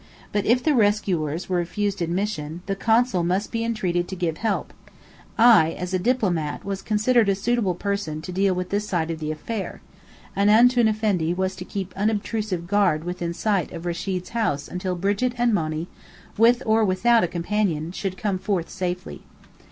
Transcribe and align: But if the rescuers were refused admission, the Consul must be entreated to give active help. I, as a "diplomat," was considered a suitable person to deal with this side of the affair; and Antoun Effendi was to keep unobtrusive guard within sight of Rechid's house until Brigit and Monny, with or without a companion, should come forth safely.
But 0.31 0.47
if 0.47 0.63
the 0.63 0.73
rescuers 0.73 1.47
were 1.47 1.57
refused 1.57 2.01
admission, 2.01 2.63
the 2.65 2.75
Consul 2.75 3.23
must 3.23 3.51
be 3.51 3.63
entreated 3.63 4.07
to 4.07 4.15
give 4.15 4.37
active 4.37 4.41
help. 4.41 4.73
I, 5.37 5.73
as 5.73 5.93
a 5.93 5.99
"diplomat," 5.99 6.65
was 6.65 6.81
considered 6.81 7.29
a 7.29 7.35
suitable 7.35 7.75
person 7.75 8.19
to 8.23 8.31
deal 8.31 8.55
with 8.55 8.69
this 8.71 8.87
side 8.89 9.11
of 9.11 9.19
the 9.19 9.31
affair; 9.31 9.79
and 10.35 10.49
Antoun 10.49 10.87
Effendi 10.87 11.35
was 11.35 11.55
to 11.55 11.65
keep 11.65 11.93
unobtrusive 11.95 12.65
guard 12.65 13.03
within 13.03 13.31
sight 13.35 13.71
of 13.71 13.85
Rechid's 13.85 14.29
house 14.29 14.67
until 14.67 14.95
Brigit 14.95 15.33
and 15.37 15.53
Monny, 15.53 15.87
with 16.35 16.63
or 16.65 16.83
without 16.83 17.23
a 17.23 17.27
companion, 17.27 17.91
should 17.91 18.17
come 18.17 18.39
forth 18.39 18.71
safely. 18.71 19.21